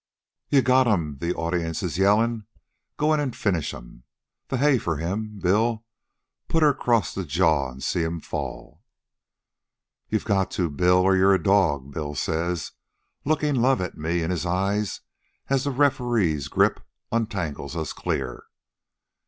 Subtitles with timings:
[0.49, 2.47] "'You got 'm!' the audience is yellin'.
[2.97, 4.01] 'Go in an' finish 'm!'
[4.47, 5.85] 'The hay for him, Bill;
[6.47, 8.81] put her across to the jaw an' see 'm fall!'
[10.09, 12.71] "'You got to, Bill, or you're a dog,' Bill says,
[13.25, 15.01] lookin' love at me in his eyes
[15.51, 16.79] as the referee's grip
[17.11, 18.45] untangles us clear.